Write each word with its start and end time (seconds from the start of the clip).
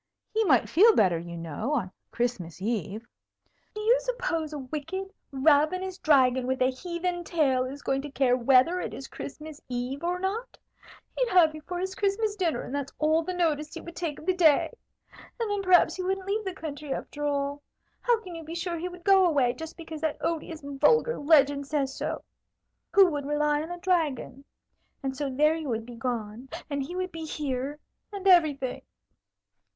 He 0.33 0.43
might 0.45 0.67
feel 0.67 0.95
better, 0.95 1.19
you 1.19 1.37
know, 1.37 1.73
on 1.75 1.91
Christmas 2.09 2.59
Eve." 2.59 3.05
"Do 3.75 3.81
you 3.81 3.97
suppose 3.99 4.51
a 4.51 4.57
wicked, 4.57 5.13
ravenous 5.31 5.99
dragon 5.99 6.47
with 6.47 6.59
a 6.59 6.71
heathen 6.71 7.23
tail 7.23 7.65
is 7.65 7.83
going 7.83 8.01
to 8.01 8.09
care 8.09 8.35
whether 8.35 8.79
it 8.81 8.95
is 8.95 9.07
Christmas 9.07 9.61
Eve 9.69 10.03
or 10.03 10.17
not? 10.17 10.57
He'd 11.15 11.29
have 11.29 11.53
you 11.53 11.61
for 11.61 11.77
his 11.77 11.93
Christmas 11.93 12.35
dinner, 12.35 12.63
and 12.63 12.73
that's 12.73 12.91
all 12.97 13.21
the 13.21 13.35
notice 13.35 13.75
he 13.75 13.81
would 13.81 13.95
take 13.95 14.17
of 14.17 14.25
the 14.25 14.33
day. 14.33 14.71
And 15.39 15.51
then 15.51 15.61
perhaps 15.61 15.93
he 15.97 16.01
wouldn't 16.01 16.25
leave 16.25 16.45
the 16.45 16.55
country, 16.55 16.91
after 16.91 17.23
all. 17.27 17.61
How 18.01 18.19
can 18.21 18.33
you 18.33 18.43
be 18.43 18.55
sure 18.55 18.79
he 18.79 18.89
would 18.89 19.03
go 19.03 19.27
away, 19.27 19.53
just 19.53 19.77
because 19.77 20.01
that 20.01 20.17
odious, 20.19 20.61
vulgar 20.65 21.19
legend 21.19 21.67
says 21.67 21.93
so? 21.95 22.23
Who 22.93 23.05
would 23.11 23.27
rely 23.27 23.61
on 23.61 23.69
a 23.69 23.77
dragon? 23.77 24.45
And 25.03 25.15
so 25.15 25.29
there 25.29 25.53
you 25.53 25.69
would 25.69 25.85
be 25.85 25.93
gone, 25.93 26.49
and 26.71 26.81
he 26.81 26.95
would 26.95 27.11
be 27.11 27.23
here, 27.25 27.77
and 28.11 28.27
everything!" 28.27 28.81